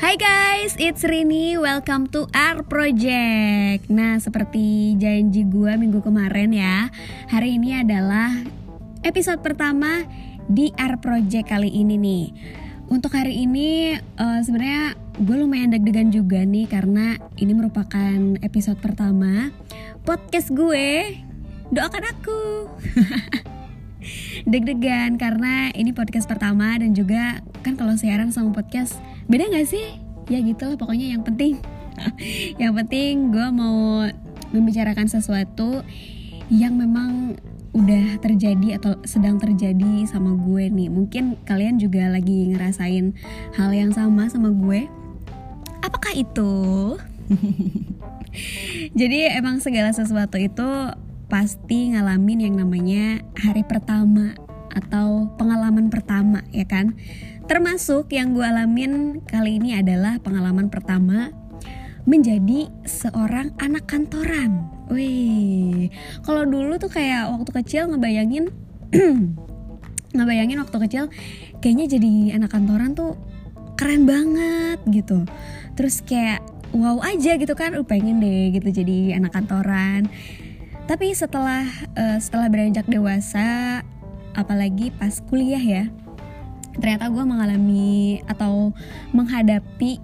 [0.00, 1.60] Hai guys, it's Rini.
[1.60, 3.84] Welcome to our project.
[3.92, 6.88] Nah, seperti janji gue minggu kemarin ya,
[7.28, 8.32] hari ini adalah
[9.04, 10.08] episode pertama
[10.48, 12.24] di our project kali ini nih.
[12.88, 19.52] Untuk hari ini uh, sebenarnya gue lumayan deg-degan juga nih karena ini merupakan episode pertama
[20.08, 21.20] podcast gue.
[21.76, 22.40] Doakan aku.
[24.48, 30.00] deg-degan karena ini podcast pertama dan juga kan kalau siaran sama podcast beda gak sih?
[30.30, 31.58] Ya gitu lah pokoknya yang penting.
[32.62, 34.08] Yang penting gue mau
[34.56, 35.84] membicarakan sesuatu
[36.48, 37.36] yang memang
[37.70, 40.90] udah terjadi atau sedang terjadi sama gue nih.
[40.90, 43.14] Mungkin kalian juga lagi ngerasain
[43.54, 44.90] hal yang sama sama gue.
[45.86, 46.50] Apakah itu?
[48.98, 50.68] Jadi emang segala sesuatu itu
[51.30, 54.34] pasti ngalamin yang namanya hari pertama
[54.74, 56.98] atau pengalaman pertama ya kan?
[57.46, 61.30] Termasuk yang gue alamin kali ini adalah pengalaman pertama
[62.02, 64.66] menjadi seorang anak kantoran.
[64.90, 65.94] Wih
[66.26, 68.50] kalau dulu tuh kayak waktu kecil ngebayangin
[70.18, 71.04] ngebayangin waktu kecil
[71.62, 73.14] kayaknya jadi anak kantoran tuh
[73.78, 75.22] keren banget gitu.
[75.78, 76.42] Terus kayak
[76.74, 80.06] wow aja gitu kan uh, pengen deh gitu jadi anak kantoran
[80.90, 83.78] tapi setelah uh, setelah beranjak dewasa
[84.34, 85.84] apalagi pas kuliah ya
[86.74, 88.74] ternyata gue mengalami atau
[89.14, 90.02] menghadapi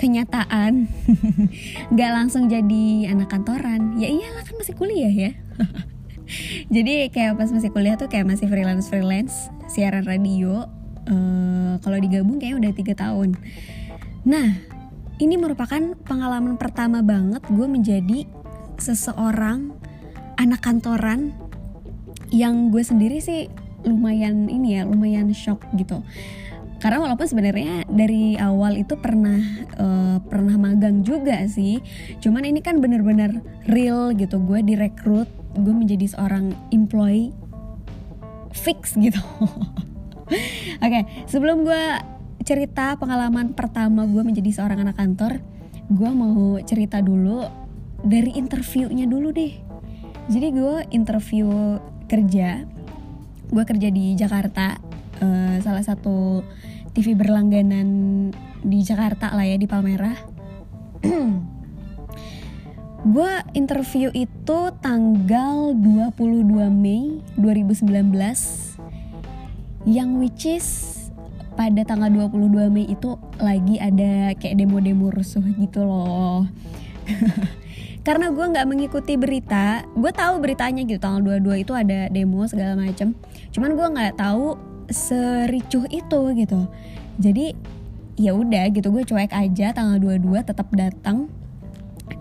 [0.00, 0.88] kenyataan
[1.92, 4.00] nggak langsung jadi anak kantoran.
[4.00, 5.30] Ya iyalah kan masih kuliah ya.
[6.74, 10.66] Jadi kayak pas masih kuliah tuh kayak masih freelance freelance siaran radio
[11.06, 13.38] uh, kalau digabung kayaknya udah tiga tahun.
[14.26, 14.58] Nah
[15.22, 18.26] ini merupakan pengalaman pertama banget gue menjadi
[18.80, 19.81] seseorang
[20.42, 21.30] anak kantoran
[22.34, 23.46] yang gue sendiri sih
[23.86, 26.02] lumayan ini ya lumayan shock gitu.
[26.82, 29.38] Karena walaupun sebenarnya dari awal itu pernah
[29.78, 31.78] uh, pernah magang juga sih
[32.18, 33.38] cuman ini kan bener-bener
[33.70, 34.42] real gitu.
[34.42, 37.30] Gue direkrut gue menjadi seorang employee
[38.50, 39.22] fix gitu.
[40.82, 41.84] Oke okay, sebelum gue
[42.42, 45.38] cerita pengalaman pertama gue menjadi seorang anak kantor
[45.92, 47.46] gue mau cerita dulu
[48.02, 49.71] dari interviewnya dulu deh
[50.32, 51.76] jadi gue interview
[52.08, 52.64] kerja.
[53.52, 54.80] Gue kerja di Jakarta
[55.20, 56.40] uh, salah satu
[56.96, 57.88] TV berlangganan
[58.64, 60.16] di Jakarta lah ya di Palmerah.
[63.02, 67.90] Gue interview itu tanggal 22 Mei 2019
[69.90, 70.96] yang which is
[71.58, 76.46] pada tanggal 22 Mei itu lagi ada kayak demo-demo rusuh gitu loh
[78.02, 82.74] karena gue nggak mengikuti berita gue tahu beritanya gitu tanggal 22 itu ada demo segala
[82.74, 83.14] macem.
[83.54, 84.58] Cuman gue nggak tahu
[84.90, 86.66] sericuh itu gitu.
[87.22, 87.54] Jadi
[88.18, 91.30] ya udah gitu gue cuek aja tanggal 22 tetap datang.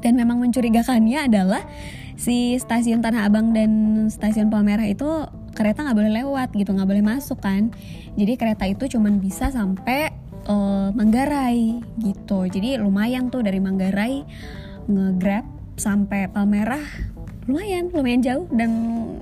[0.06, 1.66] Dan memang mencurigakannya adalah
[2.13, 5.25] si stasiun Tanah Abang dan stasiun Palmerah itu
[5.58, 7.74] kereta nggak boleh lewat gitu nggak boleh masuk kan.
[8.13, 10.13] Jadi kereta itu cuman bisa sampai
[10.46, 12.46] uh, Manggarai gitu.
[12.46, 14.22] Jadi lumayan tuh dari Manggarai
[14.86, 17.12] ngegrab sampai Palmerah
[17.50, 18.72] lumayan lumayan jauh dan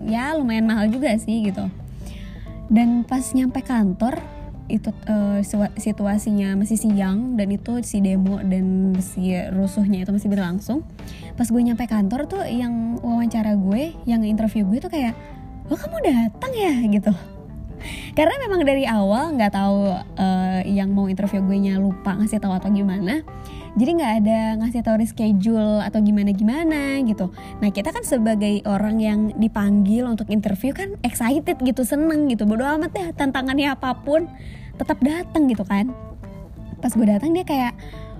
[0.05, 1.65] ya lumayan mahal juga sih gitu.
[2.69, 4.21] Dan pas nyampe kantor
[4.69, 5.41] itu uh,
[5.75, 10.85] situasinya masih siang dan itu si demo dan si rusuhnya itu masih berlangsung.
[11.33, 15.17] Pas gue nyampe kantor tuh yang wawancara gue yang interview gue tuh kayak
[15.73, 16.73] oh kamu datang ya?
[16.85, 17.11] gitu.
[18.17, 22.53] Karena memang dari awal nggak tahu uh, yang mau interview gue nya lupa ngasih tahu
[22.53, 23.25] atau gimana
[23.79, 27.31] jadi nggak ada ngasih tahu reschedule atau gimana gimana gitu.
[27.63, 32.43] Nah kita kan sebagai orang yang dipanggil untuk interview kan excited gitu seneng gitu.
[32.43, 34.27] Bodo amat deh tantangannya apa pun
[34.75, 35.95] tetap datang gitu kan.
[36.83, 37.71] Pas gue datang dia kayak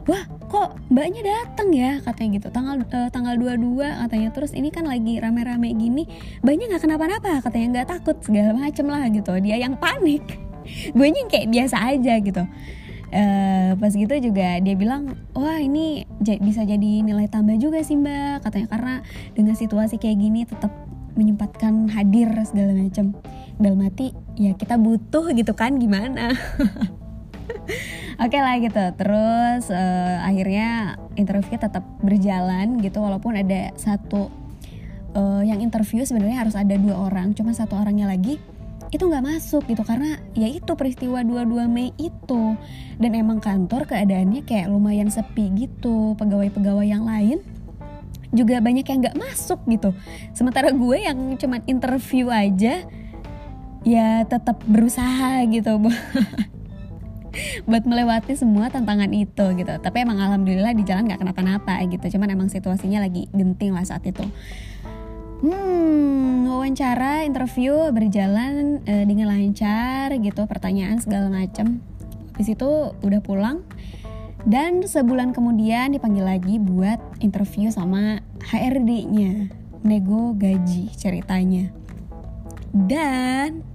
[0.08, 2.00] wah kok mbaknya datang ya?
[2.08, 2.48] Katanya gitu.
[2.56, 4.30] Tanggal uh, tanggal 22 katanya.
[4.32, 6.08] Terus ini kan lagi rame-rame gini
[6.40, 7.68] mbaknya nggak kenapa-napa katanya.
[7.84, 9.36] Nggak takut segala macem lah gitu.
[9.44, 10.24] Dia yang panik.
[10.96, 12.48] Gue yang kayak biasa aja gitu
[13.14, 18.46] uh, pas gitu juga dia bilang wah ini bisa jadi nilai tambah juga sih mbak.
[18.46, 18.96] Katanya karena
[19.34, 20.72] dengan situasi kayak gini tetap
[21.18, 23.18] menyempatkan hadir segala macam.
[23.60, 26.32] Dalam hati ya kita butuh gitu kan gimana?
[28.20, 28.84] Oke okay lah gitu.
[29.00, 34.32] Terus uh, akhirnya interview tetap berjalan gitu walaupun ada satu
[35.16, 38.38] uh, yang interview sebenarnya harus ada dua orang, cuma satu orangnya lagi
[38.90, 42.58] itu nggak masuk gitu karena ya itu peristiwa 22 Mei itu.
[42.98, 47.40] Dan emang kantor keadaannya kayak lumayan sepi gitu pegawai-pegawai yang lain
[48.30, 49.94] juga banyak yang nggak masuk gitu.
[50.34, 52.86] Sementara gue yang cuma interview aja
[53.88, 55.80] ya tetap berusaha gitu
[57.70, 59.74] buat melewati semua tantangan itu gitu.
[59.82, 64.06] Tapi emang alhamdulillah di jalan nggak kenapa-napa gitu cuman emang situasinya lagi genting lah saat
[64.06, 64.26] itu
[65.50, 71.82] Hmm, wawancara, interview berjalan uh, dengan lancar gitu, pertanyaan segala macam.
[72.38, 73.66] Habis itu udah pulang
[74.46, 79.50] dan sebulan kemudian dipanggil lagi buat interview sama HRD-nya,
[79.82, 81.74] nego gaji ceritanya.
[82.70, 83.66] Dan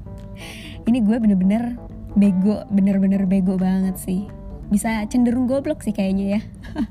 [0.86, 1.76] ini gue bener-bener
[2.14, 4.30] bego, bener-bener bego banget sih.
[4.70, 6.40] Bisa cenderung goblok sih kayaknya ya.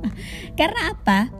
[0.59, 1.31] Karena apa?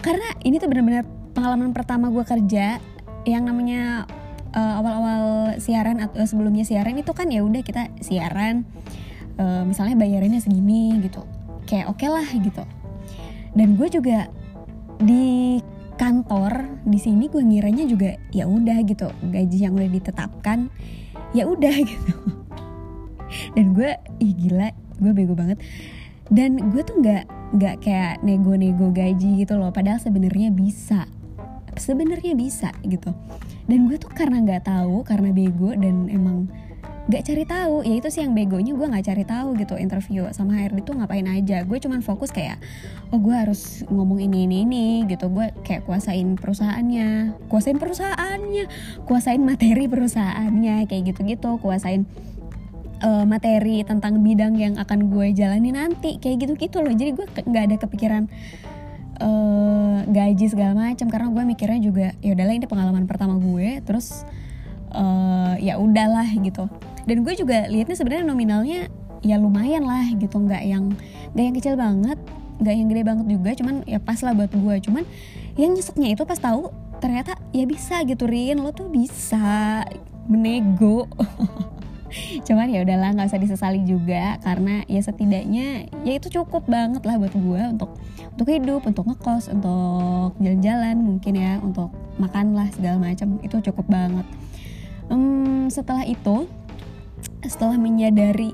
[0.00, 1.04] Karena ini tuh bener-bener
[1.40, 2.76] pengalaman pertama gue kerja
[3.24, 4.04] yang namanya
[4.52, 8.68] uh, awal-awal siaran atau sebelumnya siaran itu kan ya udah kita siaran
[9.40, 11.24] uh, misalnya bayarannya segini gitu.
[11.64, 12.60] Kayak oke okay lah gitu.
[13.56, 14.28] Dan gue juga
[15.00, 15.64] di
[15.96, 20.68] kantor di sini gue ngiranya juga ya udah gitu gaji yang udah ditetapkan
[21.32, 22.12] ya udah gitu.
[23.56, 25.56] Dan gue ih gila gue bego banget.
[26.28, 27.24] Dan gue tuh nggak
[27.56, 31.08] nggak kayak nego-nego gaji gitu loh padahal sebenarnya bisa
[31.80, 33.16] sebenarnya bisa gitu.
[33.64, 36.52] Dan gue tuh karena nggak tahu karena bego dan emang
[37.08, 37.82] nggak cari tahu.
[37.82, 39.74] Ya itu sih yang begonya gue nggak cari tahu gitu.
[39.80, 41.64] Interview sama HRD tuh ngapain aja.
[41.64, 42.60] Gue cuman fokus kayak
[43.10, 45.26] oh gue harus ngomong ini ini ini gitu.
[45.32, 47.40] Gue kayak kuasain perusahaannya.
[47.48, 48.64] Kuasain perusahaannya.
[49.08, 52.04] Kuasain materi perusahaannya kayak gitu gitu kuasain
[53.02, 56.92] uh, materi tentang bidang yang akan gue jalani nanti kayak gitu gitu loh.
[56.92, 58.24] Jadi gue nggak ada kepikiran
[59.20, 64.24] uh, gaji segala macam karena gue mikirnya juga ya udahlah ini pengalaman pertama gue terus
[64.96, 66.66] uh, ya udahlah gitu.
[67.04, 68.80] Dan gue juga liatnya sebenarnya nominalnya
[69.20, 70.40] ya lumayan lah gitu.
[70.40, 70.92] Nggak yang
[71.36, 72.18] nggak yang kecil banget
[72.60, 74.76] nggak yang gede banget juga cuman ya pas lah buat gue.
[74.84, 75.04] Cuman
[75.56, 78.60] yang nyeseknya itu pas tahu ternyata ya bisa gitu Rin.
[78.60, 79.84] Lo tuh bisa
[80.30, 81.08] menego
[82.46, 87.16] cuman ya udahlah nggak usah disesali juga karena ya setidaknya ya itu cukup banget lah
[87.16, 87.90] buat gue untuk
[88.34, 93.86] untuk hidup untuk ngekos untuk jalan-jalan mungkin ya untuk makan lah segala macam itu cukup
[93.88, 94.26] banget.
[95.10, 96.46] Um, setelah itu
[97.42, 98.52] setelah menyadari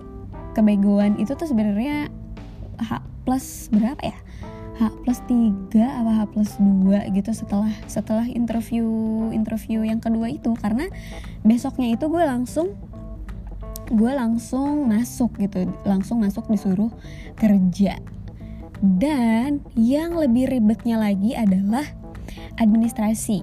[0.55, 2.08] kebegoan itu tuh sebenarnya
[2.81, 4.17] H plus berapa ya?
[4.76, 8.87] H plus 3 apa H plus 2 gitu setelah setelah interview
[9.32, 10.53] interview yang kedua itu.
[10.56, 10.88] Karena
[11.44, 12.76] besoknya itu gue langsung
[13.91, 16.91] gue langsung masuk gitu langsung masuk disuruh
[17.38, 17.99] kerja.
[18.83, 21.85] Dan yang lebih ribetnya lagi adalah
[22.61, 23.41] administrasi.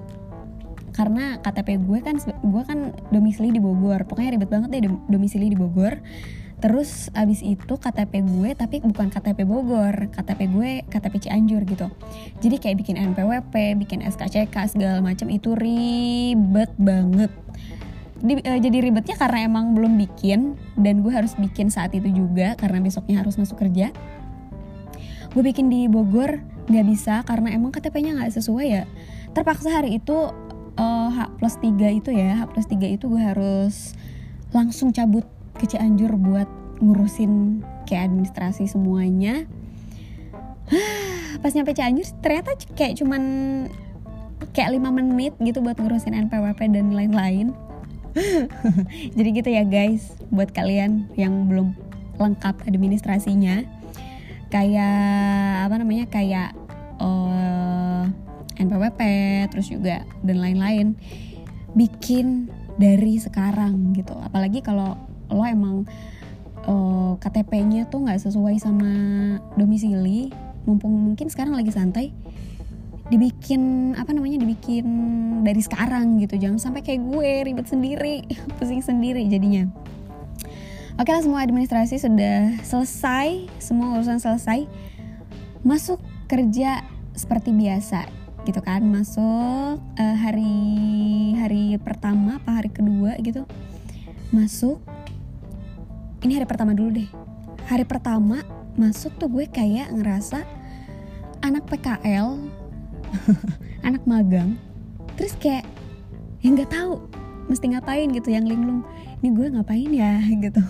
[0.94, 4.06] Karena KTP gue kan gue kan domisili di Bogor.
[4.06, 5.98] Pokoknya ribet banget deh domisili di Bogor.
[6.62, 11.90] Terus abis itu KTP gue tapi bukan KTP Bogor KTP gue KTP Cianjur gitu.
[12.40, 17.34] Jadi kayak bikin NPWP bikin SKCK segala macam itu ribet banget
[18.24, 22.56] di, uh, jadi ribetnya karena emang belum bikin dan gue harus bikin saat itu juga
[22.56, 23.92] karena besoknya harus masuk kerja.
[25.36, 28.84] Gue bikin di Bogor nggak bisa karena emang KTP-nya nggak sesuai ya.
[29.36, 30.32] Terpaksa hari itu
[30.80, 33.92] uh, H plus 3 itu ya H plus 3 itu gue harus
[34.56, 35.28] langsung cabut
[35.60, 36.48] ke Cianjur buat
[36.80, 39.44] ngurusin kayak administrasi semuanya.
[41.44, 43.22] Pas nyampe Cianjur ternyata kayak cuman
[44.56, 47.52] kayak 5 menit gitu buat ngurusin NPWP dan lain-lain
[49.16, 50.14] jadi gitu ya guys.
[50.30, 51.74] Buat kalian yang belum
[52.18, 53.66] lengkap administrasinya
[54.48, 56.54] kayak apa namanya kayak
[57.02, 59.00] uh, eh, NPWP
[59.50, 60.94] terus juga dan lain-lain
[61.74, 62.46] bikin
[62.78, 64.14] dari sekarang gitu.
[64.14, 64.94] Apalagi kalau
[65.30, 65.86] lo emang
[66.66, 68.92] uh, eh, KTP-nya tuh nggak sesuai sama
[69.58, 70.30] domisili
[70.64, 72.08] mumpung mungkin sekarang lagi santai
[73.12, 74.86] dibikin apa namanya dibikin
[75.44, 76.40] dari sekarang gitu.
[76.40, 78.24] Jangan sampai kayak gue ribet sendiri
[78.56, 79.68] pusing sendiri jadinya.
[80.94, 84.64] Oke lah semua administrasi sudah selesai semua urusan selesai.
[85.66, 85.98] Masuk
[86.30, 88.08] kerja seperti biasa
[88.48, 88.80] gitu kan.
[88.86, 90.54] Masuk uh, hari
[91.36, 93.44] hari pertama apa hari kedua gitu.
[94.32, 94.80] Masuk.
[96.24, 97.10] Ini hari pertama dulu deh.
[97.68, 98.40] Hari pertama
[98.80, 100.46] masuk tuh gue kayak ngerasa
[101.44, 102.63] anak PKL
[103.88, 104.58] anak magang.
[105.14, 105.64] Terus kayak
[106.44, 107.00] ya nggak tahu
[107.48, 108.84] mesti ngapain gitu yang linglung
[109.20, 110.20] ini gue ngapain ya?
[110.44, 110.62] Gitu.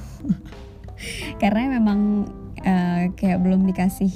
[1.42, 2.30] Karena memang
[2.62, 4.14] uh, kayak belum dikasih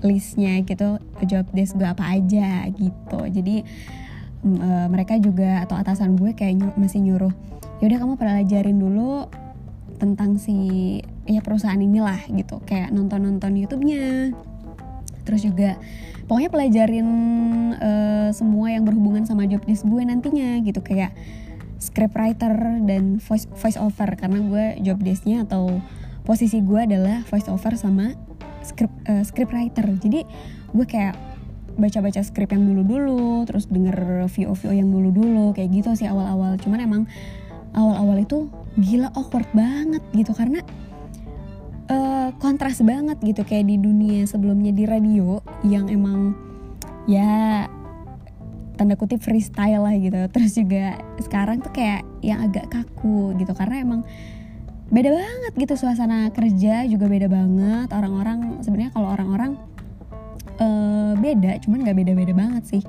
[0.00, 0.96] listnya gitu
[1.28, 3.20] job desk gue apa aja gitu.
[3.28, 3.62] Jadi
[4.44, 7.32] uh, mereka juga atau atasan gue kayak ny masih nyuruh
[7.80, 9.28] ya udah kamu pelajarin dulu
[10.00, 10.56] tentang si
[11.28, 12.64] ya perusahaan inilah gitu.
[12.64, 14.32] Kayak nonton nonton YouTube-nya
[15.22, 15.76] terus juga
[16.26, 17.08] pokoknya pelajarin
[17.76, 20.80] uh, semua yang berhubungan sama job desk gue nantinya gitu.
[20.80, 21.14] Kayak
[21.80, 25.80] script writer dan voice voice over karena gue job desknya atau
[26.28, 28.12] posisi gue adalah voice over sama
[28.60, 30.28] script uh, script writer jadi
[30.76, 31.16] gue kayak
[31.80, 36.60] baca-baca skrip yang dulu-dulu terus denger VO-VO yang dulu-dulu kayak gitu sih awal-awal.
[36.60, 37.02] Cuman emang
[37.72, 40.36] awal-awal itu gila awkward banget gitu.
[40.36, 40.60] Karena
[41.90, 46.32] uh, kontras banget gitu kayak di dunia sebelumnya di radio yang emang
[47.10, 47.66] ya
[48.78, 50.16] tanda kutip freestyle lah gitu.
[50.32, 54.00] Terus juga sekarang tuh kayak yang agak kaku gitu karena emang
[54.90, 57.92] beda banget gitu suasana kerja juga beda banget.
[57.92, 59.60] Orang-orang sebenarnya kalau orang-orang
[60.62, 62.82] uh, beda cuman nggak beda-beda banget sih.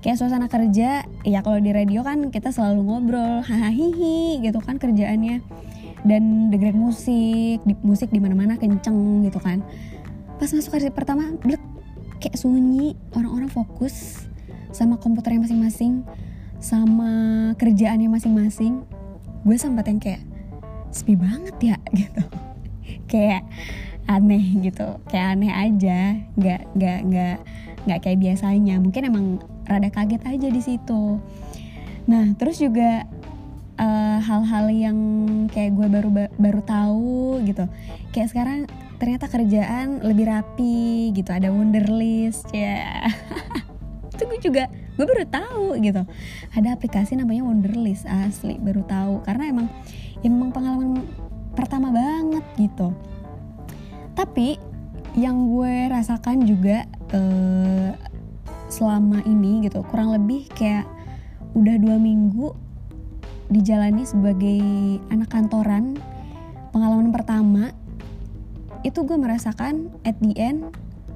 [0.00, 5.44] Kayak suasana kerja ya kalau di radio kan kita selalu ngobrol hahaha gitu kan kerjaannya
[6.04, 9.64] dan dengerin musik di, musik di mana-mana kenceng gitu kan.
[10.36, 11.60] Pas masuk hari pertama blek
[12.20, 14.28] kayak sunyi orang-orang fokus
[14.70, 16.04] sama komputernya masing-masing
[16.60, 17.10] sama
[17.56, 18.84] kerjaannya masing-masing.
[19.44, 20.22] Gue sempat yang kayak
[20.92, 22.22] sepi banget ya gitu.
[23.08, 23.48] Kayak
[24.04, 27.36] aneh gitu kayak aneh aja nggak nggak nggak
[27.88, 28.76] nggak kayak biasanya.
[28.80, 29.26] Mungkin emang
[29.64, 31.20] rada kaget aja di situ.
[32.04, 33.08] Nah terus juga
[34.22, 34.98] hal-hal uh, yang
[35.50, 37.66] kayak gue baru baru tahu gitu.
[38.14, 38.58] Kayak sekarang
[39.02, 43.10] ternyata kerjaan lebih rapi gitu ada wonderlist ya.
[44.14, 46.02] Itu gue juga gue baru tahu gitu.
[46.54, 49.26] Ada aplikasi namanya wonderlist asli baru tahu.
[49.26, 49.66] Karena emang
[50.22, 51.02] emang pengalaman
[51.58, 52.94] pertama banget gitu.
[54.14, 54.58] Tapi
[55.18, 57.90] yang gue rasakan juga uh,
[58.70, 60.86] selama ini gitu kurang lebih kayak
[61.54, 62.63] udah dua minggu
[63.52, 64.60] dijalani sebagai
[65.12, 65.96] anak kantoran
[66.72, 67.70] pengalaman pertama
[68.84, 70.72] itu gue merasakan at the end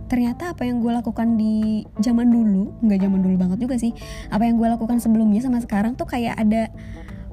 [0.09, 3.93] ternyata apa yang gue lakukan di zaman dulu nggak zaman dulu banget juga sih
[4.33, 6.73] apa yang gue lakukan sebelumnya sama sekarang tuh kayak ada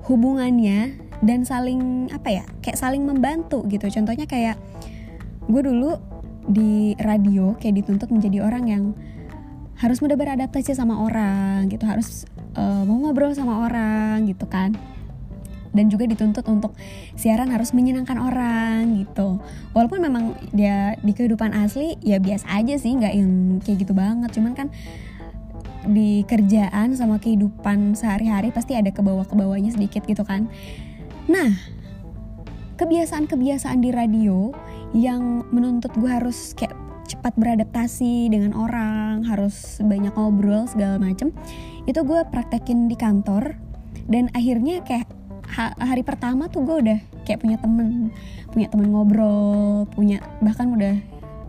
[0.05, 3.87] hubungannya dan saling apa ya kayak saling membantu gitu.
[3.87, 4.59] Contohnya kayak
[5.47, 5.95] gue dulu
[6.45, 8.83] di radio kayak dituntut menjadi orang yang
[9.81, 12.23] harus mudah beradaptasi sama orang gitu harus
[12.57, 14.73] uh, mau ngobrol sama orang gitu kan.
[15.75, 16.71] Dan juga dituntut untuk
[17.19, 19.43] siaran harus menyenangkan orang gitu.
[19.75, 24.31] Walaupun memang dia di kehidupan asli ya biasa aja sih nggak yang kayak gitu banget.
[24.31, 24.71] Cuman kan
[25.85, 30.47] di kerjaan sama kehidupan sehari-hari pasti ada ke bawah ke bawahnya sedikit gitu kan.
[31.27, 31.75] Nah
[32.79, 34.51] kebiasaan-kebiasaan di radio
[34.95, 41.29] yang menuntut gue harus kayak cepat beradaptasi dengan orang harus banyak ngobrol segala macem
[41.85, 43.57] itu gue praktekin di kantor
[44.09, 45.09] dan akhirnya kayak
[45.77, 48.09] hari pertama tuh gue udah kayak punya temen.
[48.49, 50.95] Punya temen ngobrol punya bahkan udah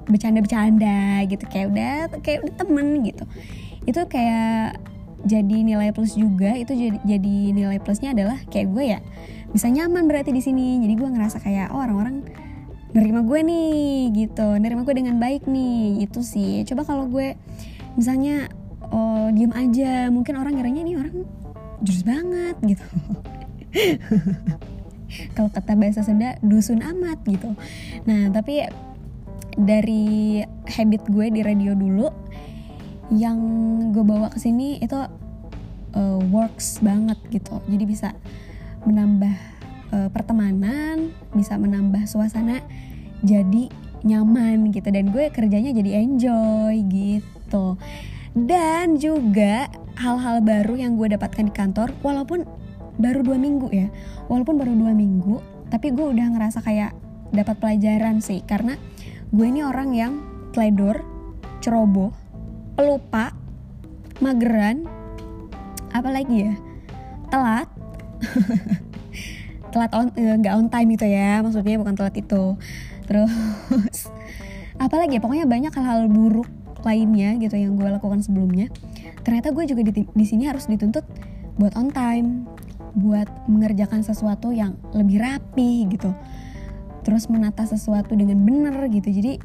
[0.06, 1.44] bercanda-bercanda gitu.
[1.48, 3.24] Kayak udah kayak udah temen gitu.
[3.88, 4.80] Itu kayak
[5.26, 6.54] jadi nilai plus juga.
[6.56, 9.00] Itu jadi jadi nilai plusnya adalah kayak gue ya
[9.50, 10.80] bisa nyaman berarti di sini.
[10.84, 12.24] Jadi gue ngerasa kayak oh orang-orang
[12.92, 14.48] nerima gue nih gitu.
[14.60, 16.04] Nerima gue dengan baik nih.
[16.04, 16.64] Itu sih.
[16.68, 17.36] Coba kalau gue
[17.96, 18.52] misalnya
[18.90, 20.08] oh diem aja.
[20.10, 21.16] Mungkin orang ngiranya ini orang
[21.82, 22.86] jurus banget gitu.
[25.36, 27.54] Kalau kata bahasa Sunda dusun amat gitu.
[28.04, 28.64] Nah tapi
[29.56, 32.08] dari habit gue di radio dulu
[33.14, 33.38] yang
[33.94, 34.98] gue bawa ke sini itu
[35.96, 37.62] uh, works banget gitu.
[37.70, 38.12] Jadi bisa
[38.84, 39.34] menambah
[39.94, 42.60] uh, pertemanan bisa menambah suasana
[43.22, 43.70] jadi
[44.02, 44.88] nyaman gitu.
[44.90, 47.78] Dan gue kerjanya jadi enjoy gitu
[48.36, 52.44] dan juga hal-hal baru yang gue dapatkan di kantor walaupun
[53.00, 53.88] baru dua minggu ya.
[54.28, 55.40] Walaupun baru dua minggu
[55.72, 56.92] tapi gue udah ngerasa kayak
[57.32, 58.44] dapat pelajaran sih.
[58.44, 58.76] Karena
[59.32, 60.12] gue ini orang yang
[60.52, 61.00] teledor
[61.64, 62.12] ceroboh
[62.76, 63.32] pelupa
[64.20, 64.84] mageran
[65.96, 66.54] apalagi ya?
[67.32, 67.68] Telat.
[69.72, 72.60] Telat on eh, nggak on time itu ya maksudnya bukan telat itu.
[73.08, 73.32] Terus
[74.84, 75.24] apalagi ya?
[75.24, 76.48] Pokoknya banyak hal-hal buruk
[76.86, 78.70] lainnya gitu yang gue lakukan sebelumnya.
[79.26, 81.02] Ternyata gue juga di, sini harus dituntut
[81.58, 82.46] buat on time
[82.96, 86.14] buat mengerjakan sesuatu yang lebih rapi gitu.
[87.02, 89.10] Terus menata sesuatu dengan benar gitu.
[89.10, 89.42] Jadi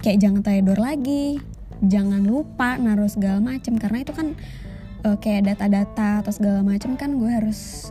[0.00, 1.42] kayak jangan teledor lagi
[1.82, 3.76] jangan lupa naruh segala macem.
[3.76, 4.38] Karena itu kan
[5.04, 7.90] uh, kayak data-data atau segala macem kan gue harus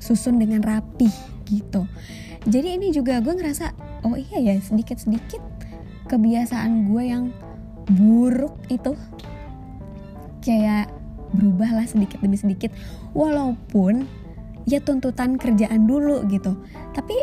[0.00, 1.10] susun dengan rapi
[1.50, 1.84] gitu.
[2.48, 3.76] Jadi ini juga gue ngerasa
[4.08, 5.42] oh iya ya sedikit-sedikit
[6.08, 7.24] kebiasaan gue yang
[7.90, 8.94] buruk itu.
[10.40, 10.88] Kayak
[11.34, 12.70] berubah lah sedikit demi sedikit.
[13.12, 14.06] Walaupun
[14.68, 16.54] ya tuntutan kerjaan dulu gitu.
[16.94, 17.16] Tapi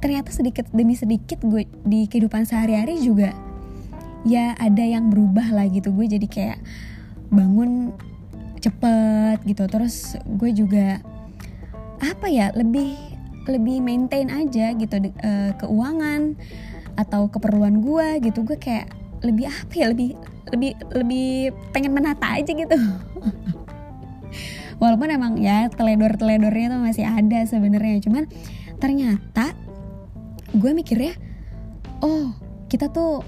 [0.00, 3.36] ternyata sedikit demi sedikit gue di kehidupan sehari-hari juga
[4.24, 5.92] ya ada yang berubah lah gitu.
[5.92, 6.58] Gue jadi kayak
[7.32, 7.92] bangun
[8.60, 9.64] cepet gitu.
[9.68, 11.00] Terus gue juga
[12.00, 12.96] apa ya lebih
[13.48, 16.36] lebih maintain aja gitu uh, keuangan
[16.96, 18.44] atau keperluan gue gitu.
[18.44, 20.16] Gue kayak lebih apa ya lebih
[20.50, 21.28] lebih lebih
[21.70, 22.74] pengen menata aja gitu.
[24.82, 28.00] Walaupun emang ya teledor teledornya tuh masih ada sebenarnya.
[28.00, 28.24] Cuman
[28.80, 29.52] ternyata
[30.56, 31.14] gue mikirnya
[32.00, 32.32] oh
[32.66, 33.20] kita tuh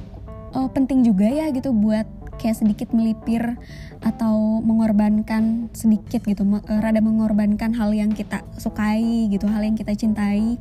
[0.56, 2.08] oh, penting juga ya gitu buat
[2.40, 3.54] kayak sedikit melipir
[4.02, 9.94] atau mengorbankan sedikit gitu eh, rada mengorbankan hal yang kita sukai gitu hal yang kita
[9.94, 10.58] cintai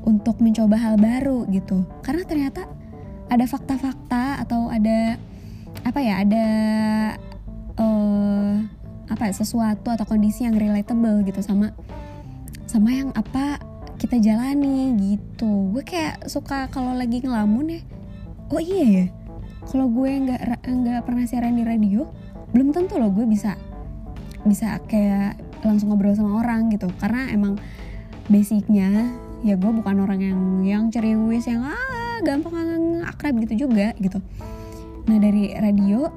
[0.00, 1.84] untuk mencoba hal baru gitu.
[2.00, 2.64] Karena ternyata
[3.30, 5.14] ada fakta-fakta atau ada
[5.86, 6.46] apa ya ada
[7.78, 8.58] uh,
[9.06, 11.70] apa ya, sesuatu atau kondisi yang relatable gitu sama
[12.66, 13.58] sama yang apa
[13.98, 15.70] kita jalani gitu.
[15.74, 17.82] Gue kayak suka kalau lagi ngelamun ya
[18.50, 19.06] oh iya ya
[19.66, 22.10] kalau gue nggak nggak pernah siaran di radio
[22.50, 23.54] belum tentu loh gue bisa
[24.42, 26.90] bisa kayak langsung ngobrol sama orang gitu.
[26.98, 27.58] Karena emang
[28.26, 29.10] basicnya
[29.46, 32.54] ya gue bukan orang yang yang ceriwis yang ah gampang
[33.04, 34.18] akrab gitu juga gitu.
[35.08, 36.08] Nah dari radio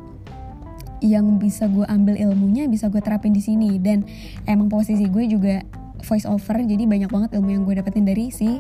[1.03, 3.75] yang bisa gue ambil ilmunya bisa gue terapin di sini.
[3.79, 4.07] Dan
[4.48, 5.63] emang posisi gue juga
[6.03, 8.60] voice over jadi banyak banget ilmu yang gue dapetin dari si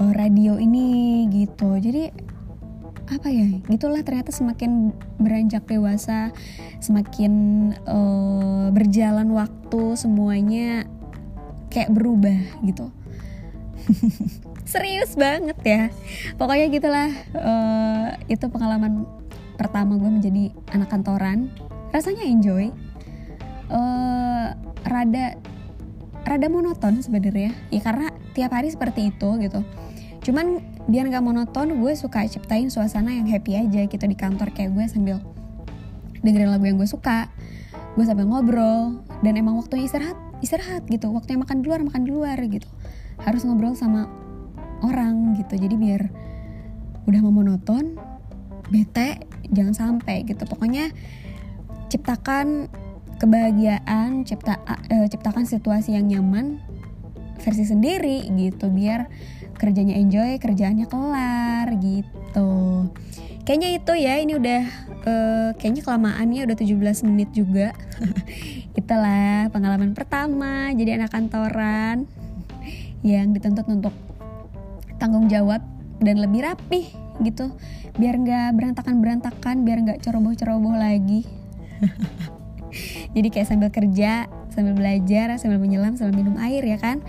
[0.00, 1.76] uh, radio ini gitu.
[1.76, 2.34] Jadi
[3.04, 6.32] apa ya gitulah ternyata semakin beranjak dewasa
[6.80, 7.32] semakin
[7.84, 10.88] uh, berjalan waktu semuanya
[11.68, 12.88] kayak berubah gitu
[14.64, 15.82] serius banget ya.
[16.40, 19.04] Pokoknya gitulah uh, itu pengalaman
[19.54, 21.52] pertama gue menjadi anak kantoran.
[21.92, 22.72] Rasanya enjoy.
[23.70, 24.52] Uh,
[24.84, 25.38] rada
[26.24, 27.52] rada monoton sebenarnya.
[27.68, 29.60] Ya karena tiap hari seperti itu gitu.
[30.24, 34.50] Cuman biar nggak monoton gue suka ciptain suasana yang happy aja gitu di kantor.
[34.52, 35.16] Kayak gue sambil
[36.24, 37.28] dengerin lagu yang gue suka
[37.94, 41.12] gue sambil ngobrol dan emang waktunya istirahat istirahat gitu.
[41.12, 42.66] Waktunya makan di luar makan di luar gitu.
[43.22, 44.23] Harus ngobrol sama
[44.84, 45.56] orang gitu.
[45.56, 46.02] Jadi biar
[47.04, 47.96] udah mau monoton
[48.68, 50.44] bete jangan sampai gitu.
[50.44, 50.92] Pokoknya
[51.88, 52.68] ciptakan
[53.20, 56.60] kebahagiaan cipta uh, ciptakan situasi yang nyaman
[57.40, 58.68] versi sendiri gitu.
[58.68, 59.08] Biar
[59.56, 62.50] kerjanya enjoy kerjaannya kelar gitu.
[63.44, 64.62] Kayaknya itu ya ini udah
[65.04, 67.76] uh, kayaknya kelamaannya udah 17 menit juga.
[68.80, 72.08] Itulah pengalaman pertama jadi anak kantoran
[73.04, 73.92] yang dituntut untuk
[74.98, 75.60] tanggung jawab
[76.02, 76.86] dan lebih rapih
[77.22, 77.54] gitu
[77.94, 81.22] biar nggak berantakan berantakan biar nggak ceroboh ceroboh lagi
[83.14, 87.02] jadi kayak sambil kerja sambil belajar sambil menyelam sambil minum air ya kan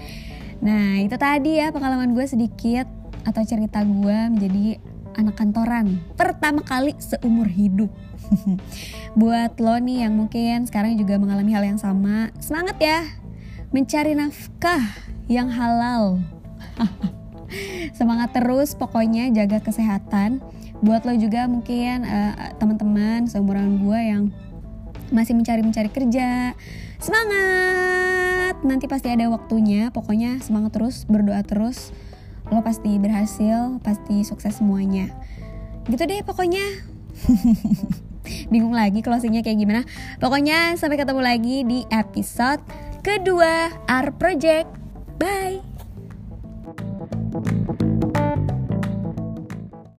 [0.63, 2.87] Nah itu tadi ya pengalaman gue sedikit
[3.25, 4.81] atau cerita gue menjadi
[5.13, 7.91] anak kantoran pertama kali seumur hidup.
[9.19, 13.05] Buat lo nih yang mungkin sekarang juga mengalami hal yang sama, semangat ya
[13.69, 14.83] mencari nafkah
[15.27, 16.21] yang halal.
[17.97, 20.41] semangat terus pokoknya jaga kesehatan.
[20.83, 24.23] Buat lo juga mungkin uh, teman-teman seumuran gue yang
[25.13, 26.57] masih mencari-mencari kerja,
[26.97, 28.57] semangat!
[28.65, 31.93] Nanti pasti ada waktunya pokoknya semangat terus berdoa terus.
[32.49, 35.13] Lo pasti berhasil pasti sukses semuanya.
[35.89, 36.65] Gitu deh pokoknya.
[38.51, 39.81] Bingung lagi closingnya kayak gimana.
[40.17, 42.61] Pokoknya sampai ketemu lagi di episode
[43.05, 44.69] kedua Art Project.
[45.21, 45.74] Bye